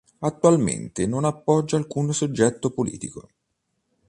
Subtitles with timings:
[0.21, 3.29] Attualmente non appoggia alcun soggetto politico.